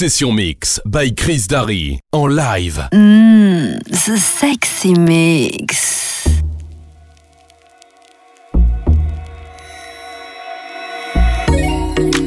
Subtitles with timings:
[0.00, 2.88] Session Mix by Chris Darry en live.
[2.90, 6.26] Mmm, the sexy mix.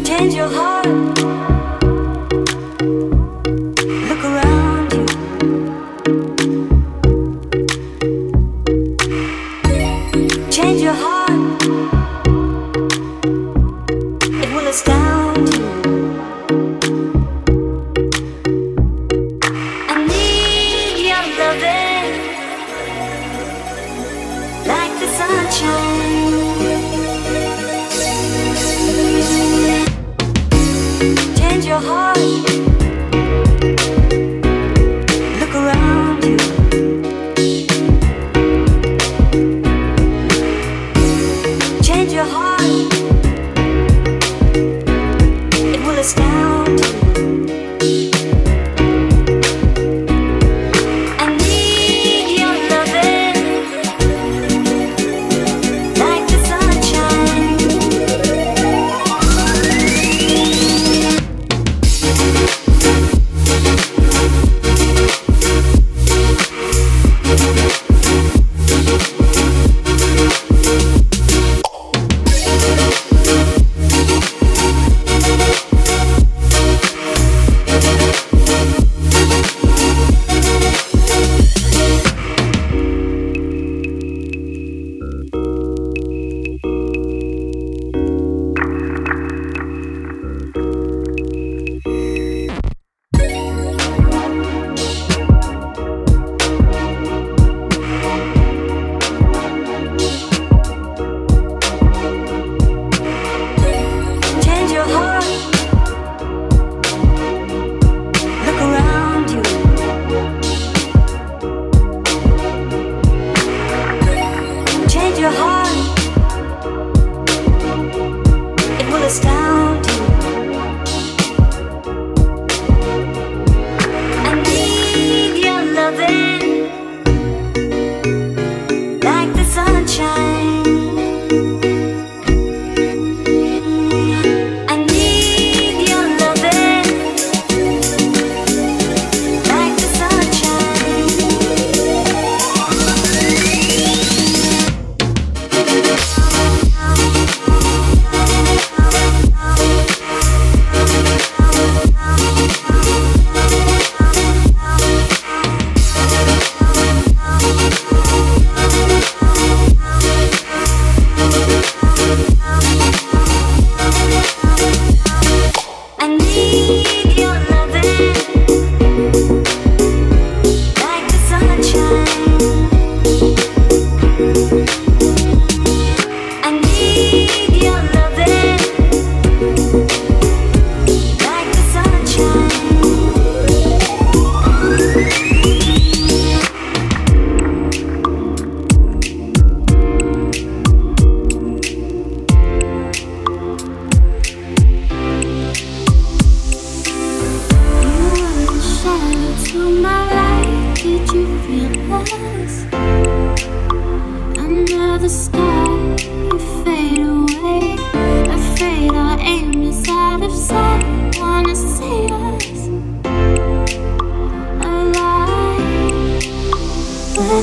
[0.05, 1.52] Change your heart.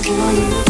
[0.03, 0.69] smoking you.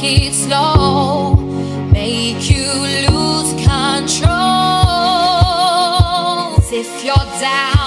[0.00, 1.34] take it slow,
[1.90, 2.66] make you
[3.10, 4.28] lose control.
[6.70, 7.77] If you're down.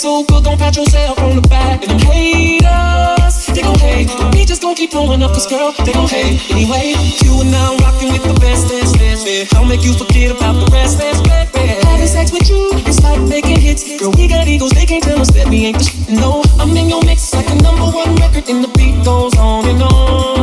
[0.00, 1.82] So good, don't pat yourself on the back.
[1.82, 4.08] And them haters, they gon' hate.
[4.32, 6.40] We just gon' keep blowing up, cause girl, they gon' hate.
[6.50, 8.68] Anyway, you and I, I'm with the best.
[8.70, 9.52] Dance, dance.
[9.52, 10.98] I'll make you forget about the rest.
[10.98, 11.84] Dance, dance, dance.
[11.84, 13.84] Having sex with you, it's like making hits.
[14.00, 16.08] Girl, we got egos, they can't tell us that we ain't the shit.
[16.08, 19.68] No, I'm in your mix like a number one record, and the beat goes on
[19.68, 20.39] and on.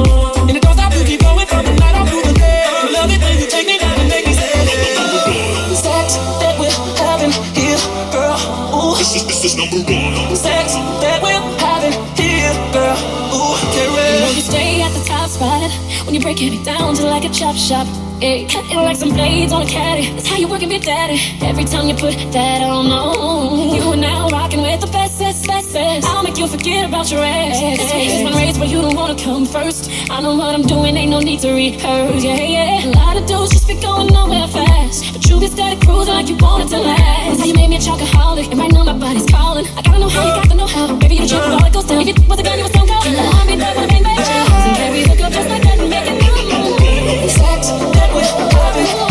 [16.27, 17.87] When you break it down to like a chop shop.
[18.19, 20.11] Hey, cut it like some blades on a caddy.
[20.11, 21.19] That's how you work it, big daddy.
[21.41, 25.75] Every time you put that on, on you are now rocking with the best, best.
[26.05, 27.57] I'll make you forget about your ex.
[27.61, 29.89] It's one race where you don't wanna come first.
[30.11, 32.23] I know what I'm doing, ain't no need to rehearse.
[32.23, 32.85] Yeah, yeah.
[32.85, 36.27] A lot of dudes just be going nowhere fast, but you be steady cruising like
[36.27, 37.27] you want it to last.
[37.27, 39.65] That's how you made me a chocoholic, and right now my body's calling.
[39.77, 40.95] I gotta know how you got to know how.
[40.99, 42.01] Baby, you the truth, all it goes down.
[42.01, 43.05] If you was a gun, you was stone cold.
[43.07, 44.17] I'll be there when I bang bang.
[44.17, 47.29] So baby, hook up just like that and make it.
[47.31, 49.06] Sex that we're having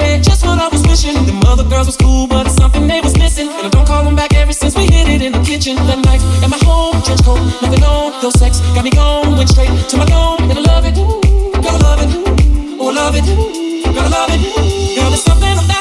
[0.00, 1.14] in just what I was wishing.
[1.26, 3.48] The other girls was cool, but it's something they was missing.
[3.48, 5.98] And I don't call them back ever since we hit it in the kitchen that
[6.04, 6.22] night.
[6.42, 8.60] At my home, trench coat, nothing on, no sex.
[8.74, 10.94] Got me going, went straight to my dome, and I love it.
[11.62, 12.10] Gotta love it,
[12.80, 13.26] oh, I love it.
[13.94, 14.40] Gotta love it.
[14.96, 15.77] Girl, there's something about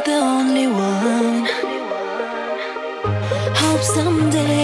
[0.00, 1.46] not the only one.
[3.56, 4.59] Hope someday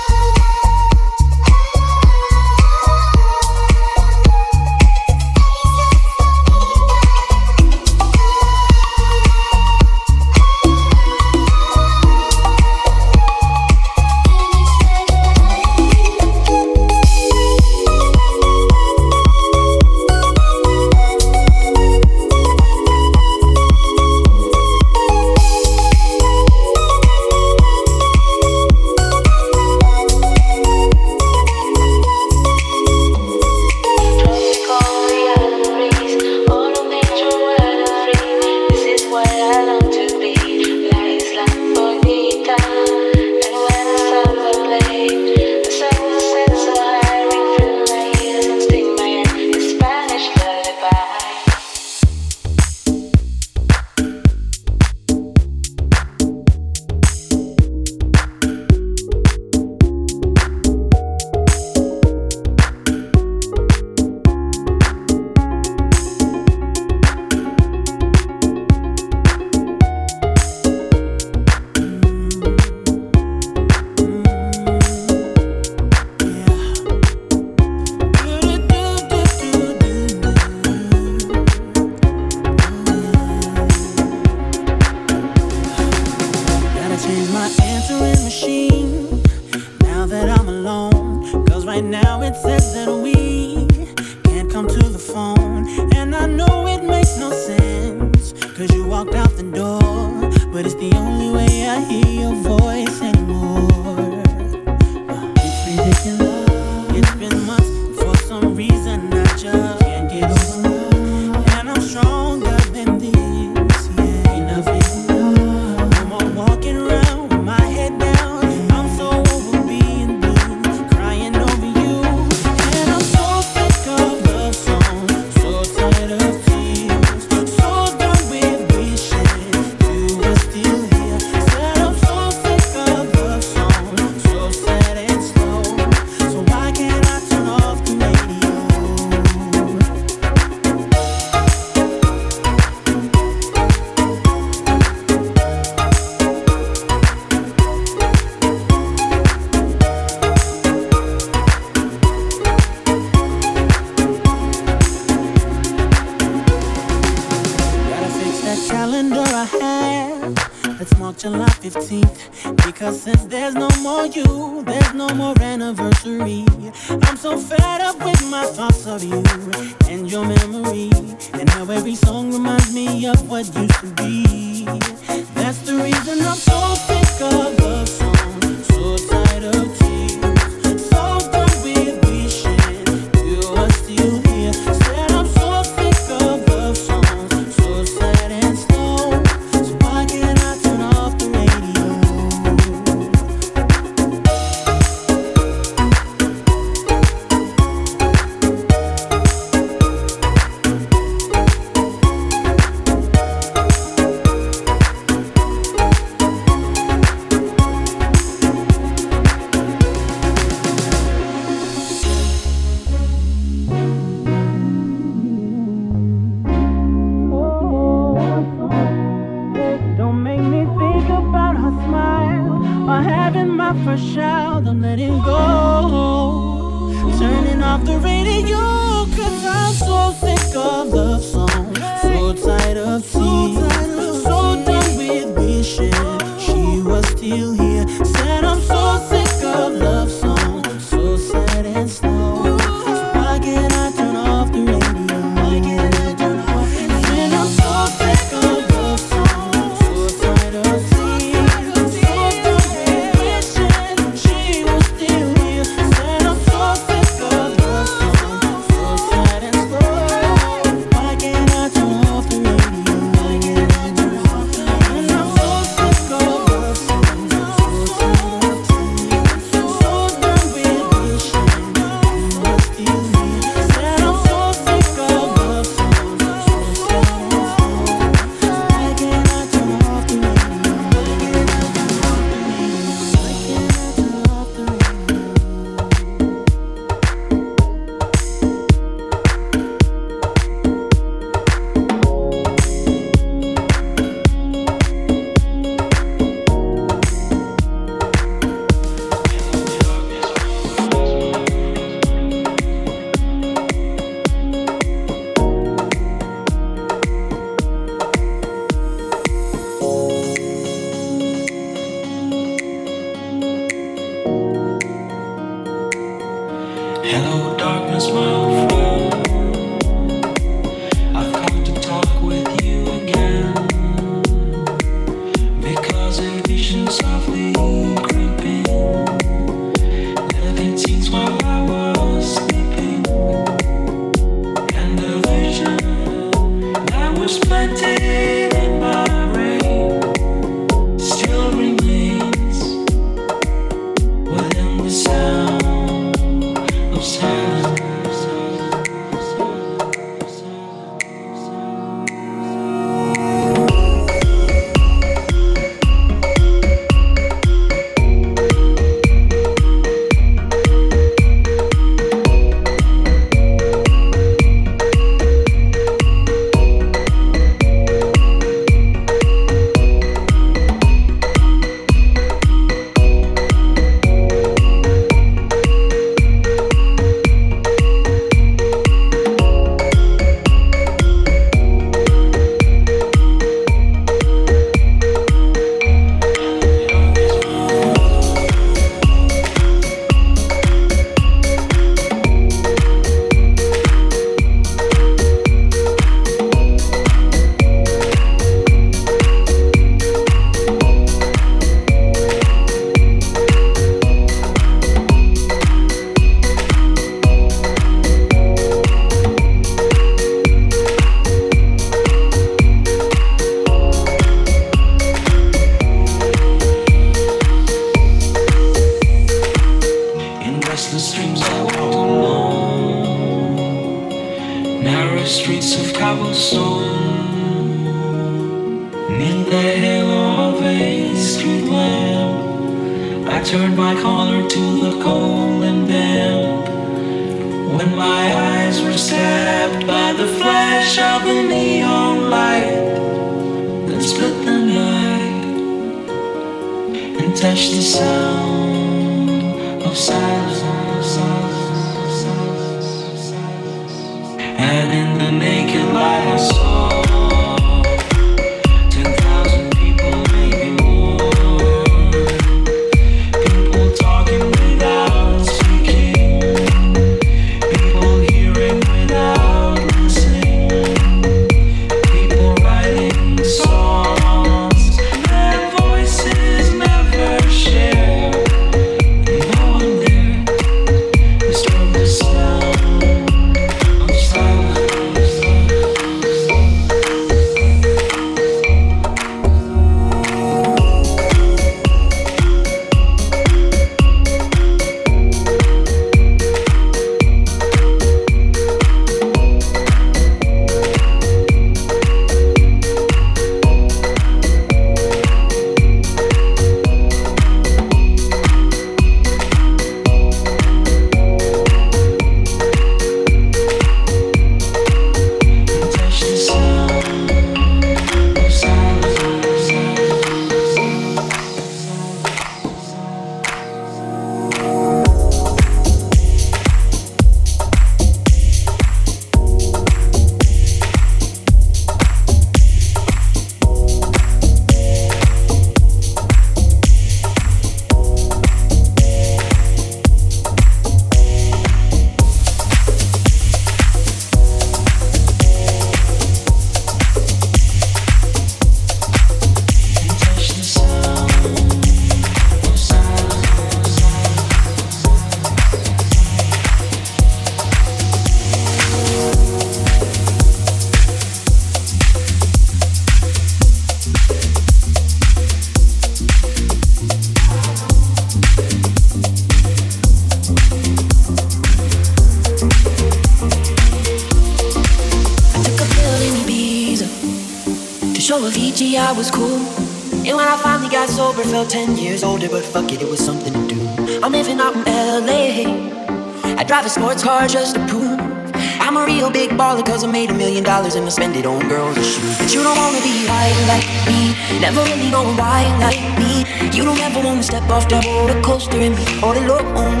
[590.88, 592.38] dollars and I spend it on girls and shoes.
[592.38, 596.44] But you don't wanna be high like me, never really going wild like me.
[596.76, 600.00] You don't ever wanna step off that roller coaster and be all alone.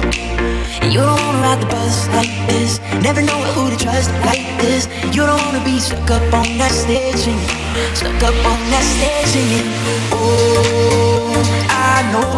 [0.82, 4.46] And you don't wanna ride the bus like this, never know who to trust like
[4.60, 4.88] this.
[5.14, 7.52] You don't wanna be stuck up on that stage singing,
[7.94, 9.68] stuck up on that stage singing.
[10.12, 11.36] Oh,
[11.68, 12.30] I know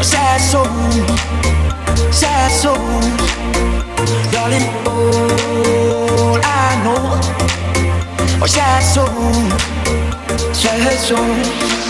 [0.00, 0.66] a sad soul,
[2.12, 3.00] sad soul,
[4.32, 4.79] darling.
[8.40, 8.80] 我下
[10.54, 11.89] sad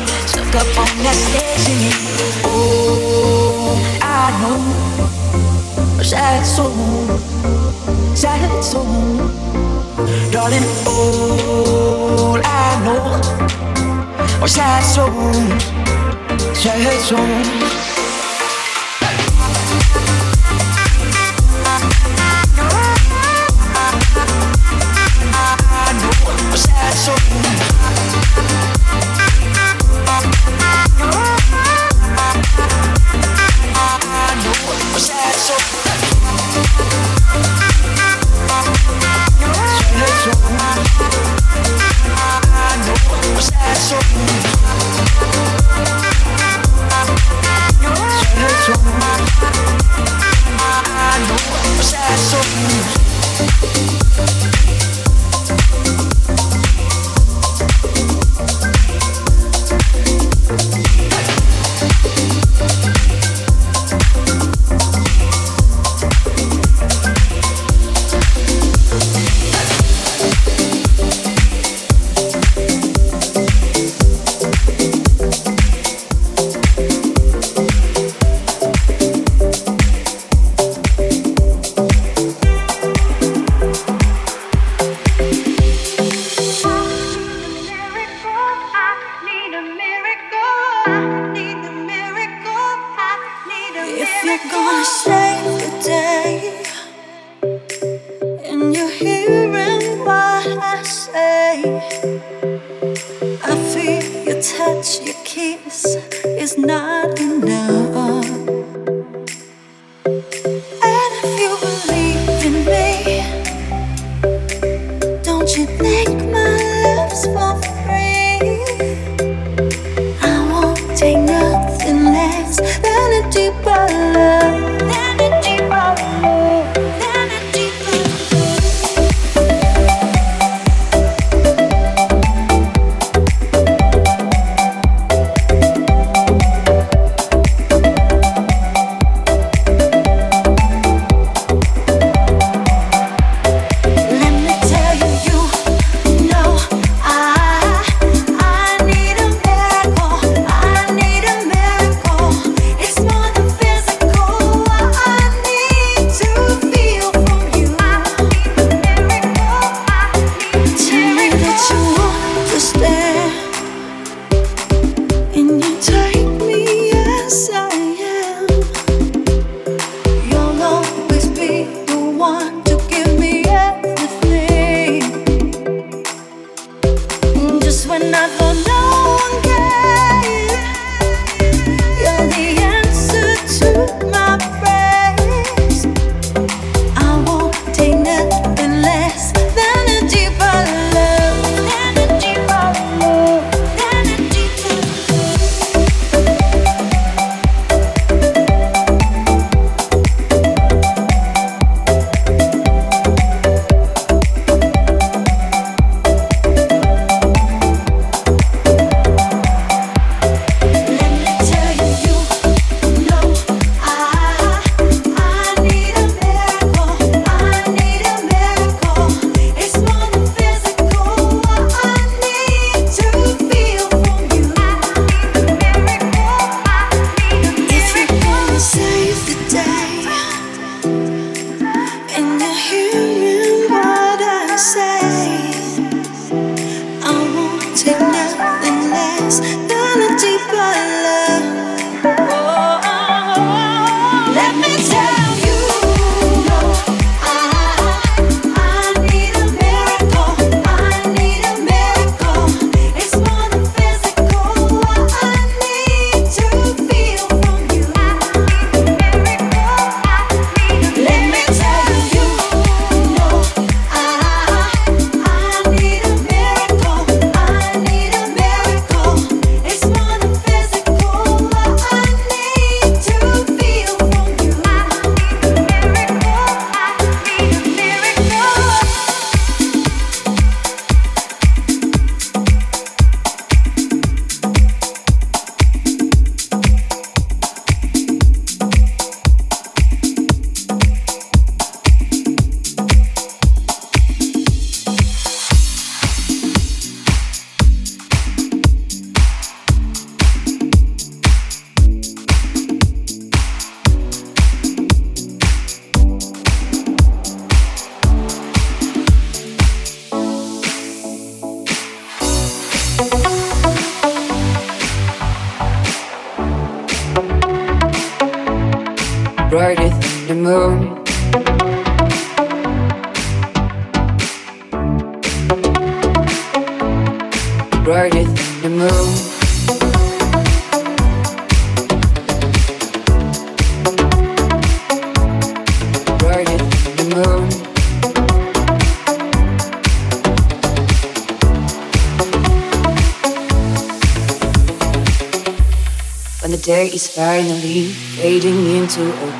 [0.31, 1.99] stuck up on that stage singing.
[2.45, 4.59] Oh, I know
[6.03, 6.71] sad soul,
[8.15, 9.17] sad soul,
[10.31, 10.67] darling.
[10.87, 13.01] All I know
[14.41, 15.63] are sad souls,
[16.55, 18.00] sad souls.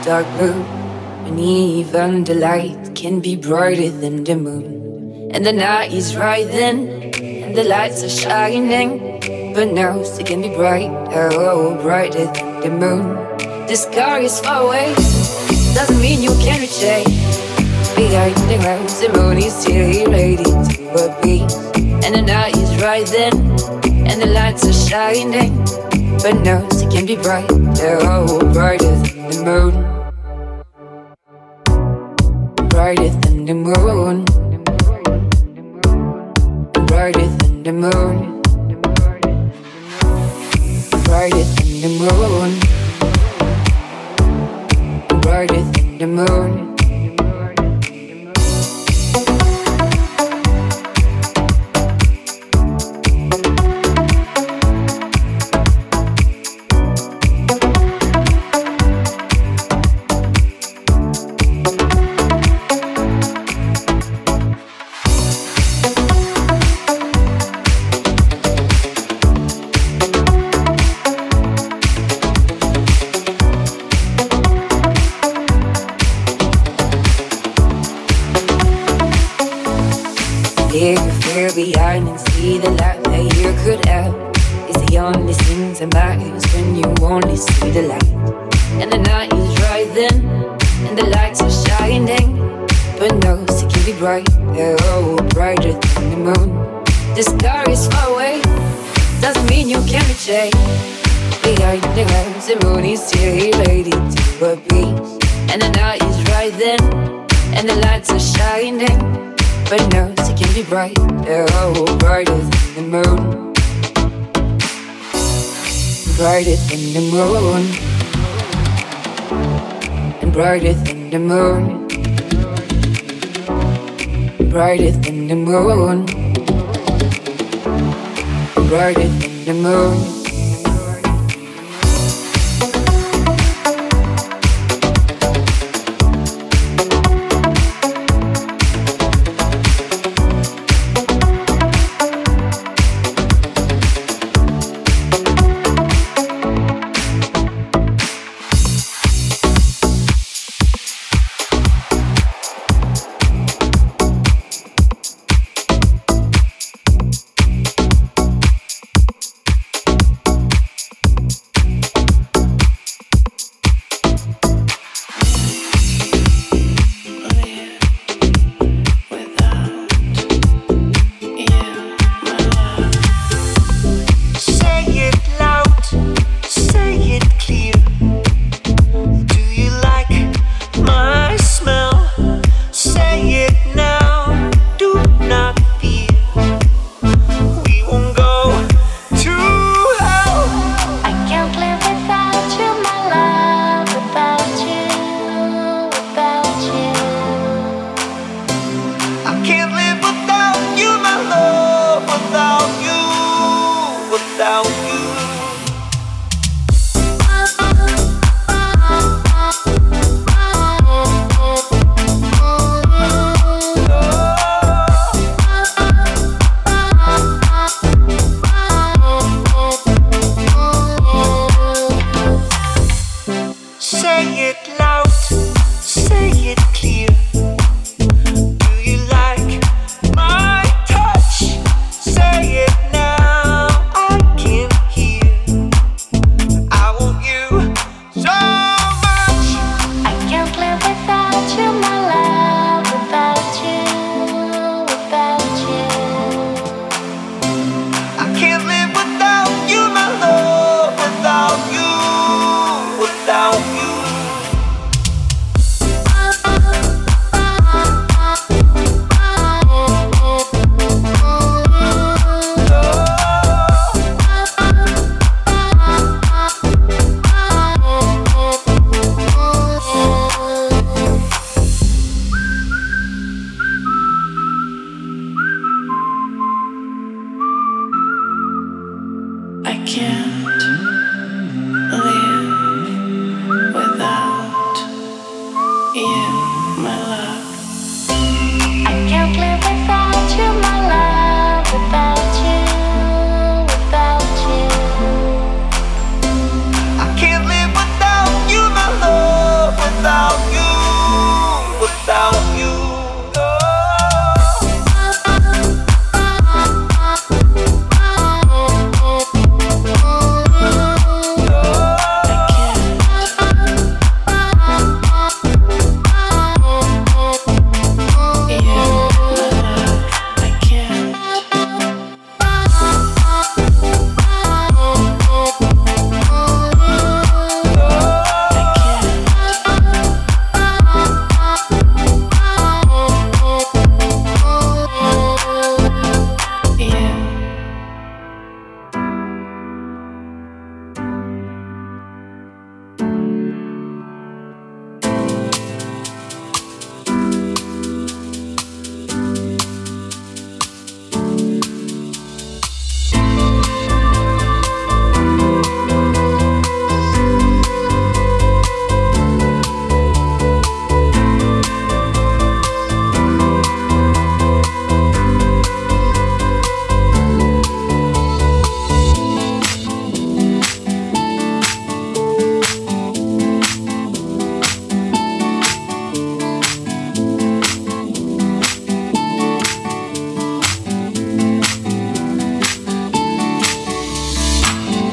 [0.04, 0.64] dark blue.
[1.26, 5.30] And even the light can be brighter than the moon.
[5.34, 9.20] And the night is rising, and the lights are shining.
[9.54, 13.16] But now it can be brighter, oh, brighter than the moon.
[13.68, 14.94] The sky is far away,
[15.74, 17.06] doesn't mean you can reach it.
[17.96, 21.72] Behind the clouds, the moon is still related to a.
[22.04, 23.34] And the night is rising,
[24.08, 25.56] and the lights are shining.
[26.24, 29.91] But now it can be brighter, oh, brighter than the moon.
[46.02, 46.71] the moon.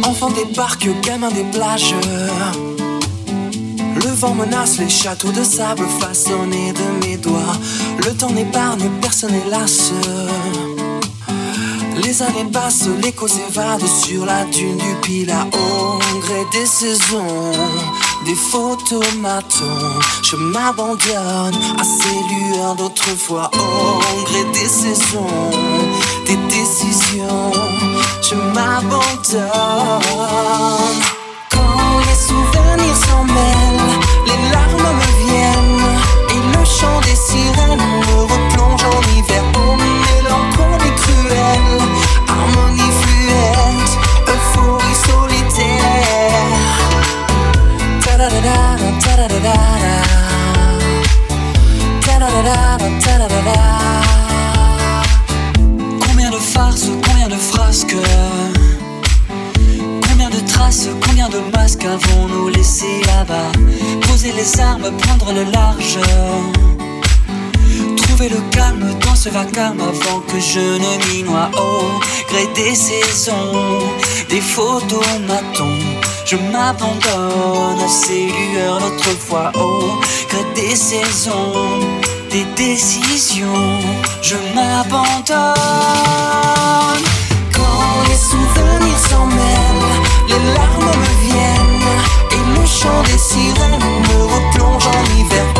[0.08, 1.94] Enfants débarquent, gamins des plages.
[3.96, 7.56] Le vent menace les châteaux de sable façonnés de mes doigts.
[8.06, 9.92] Le temps n'épargne personne hélas.
[12.02, 17.52] Les années passent, l'écho s'évade sur la dune du Pila au gré des saisons,
[18.28, 19.98] des photomatons.
[20.22, 25.50] Je m'abandonne à ces lueurs d'autrefois au gré des saisons,
[26.26, 27.52] des décisions.
[28.22, 29.48] Je m'abandonne.
[31.50, 33.94] Quand les souvenirs s'en mêlent,
[34.26, 35.88] les larmes me viennent
[36.34, 39.42] et le chant des sirènes me replonge en hiver.
[39.56, 39.74] Oh,
[40.06, 41.80] mélancolie cruelle,
[42.28, 43.87] harmonie fluette,
[56.06, 57.96] Combien de farces, combien de frasques
[60.08, 63.52] Combien de traces, combien de masques avons-nous laissé là-bas
[64.02, 65.98] Poser les armes, prendre le large
[68.18, 72.74] Trouver le calme dans ce vacarme avant que je ne m'y noie au gré des
[72.74, 73.78] saisons,
[74.28, 75.78] des photomatons.
[76.24, 80.00] Je m'abandonne à ces lueurs d'autrefois au
[80.30, 81.78] gré des saisons,
[82.32, 83.78] des décisions.
[84.20, 85.54] Je m'abandonne.
[87.54, 89.94] Quand les souvenirs s'en mêlent,
[90.26, 91.86] les larmes me viennent
[92.32, 95.57] et le chant des sirènes me replonge en hiver.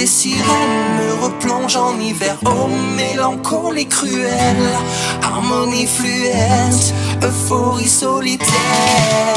[0.00, 2.36] des sirènes me replonge en hiver.
[2.46, 4.70] Oh, mélancolie cruelle,
[5.22, 9.34] harmonie fluette, euphorie solitaire.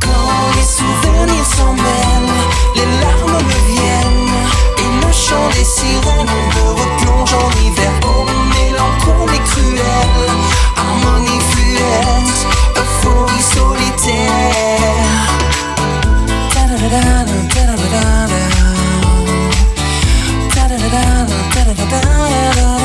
[0.00, 2.42] Quand les souvenirs s'en mêlent,
[2.74, 4.38] les larmes me viennent,
[4.82, 7.92] et le chant des sirènes me replonge en hiver.
[8.08, 8.24] Oh,
[8.56, 10.30] mélancolie cruelle,
[10.82, 12.40] harmonie fluette,
[12.80, 14.54] euphorie solitaire.
[20.84, 22.83] ダダダダだダダ